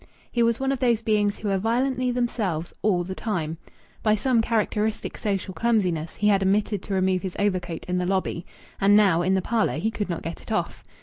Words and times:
He 0.31 0.41
was 0.41 0.59
one 0.59 0.71
of 0.71 0.79
those 0.79 1.03
beings 1.03 1.37
who 1.37 1.51
are 1.51 1.59
violently 1.59 2.09
themselves 2.09 2.73
all 2.81 3.03
the 3.03 3.13
time. 3.13 3.59
By 4.01 4.15
some 4.15 4.41
characteristic 4.41 5.15
social 5.15 5.53
clumsiness 5.53 6.15
he 6.15 6.27
had 6.29 6.41
omitted 6.41 6.81
to 6.81 6.95
remove 6.95 7.21
his 7.21 7.35
overcoat 7.37 7.85
in 7.85 7.99
the 7.99 8.07
lobby. 8.07 8.43
And 8.79 8.95
now, 8.95 9.21
in 9.21 9.35
the 9.35 9.43
parlour, 9.43 9.77
he 9.77 9.91
could 9.91 10.09
not 10.09 10.23
get 10.23 10.41
it 10.41 10.51
off. 10.51 10.83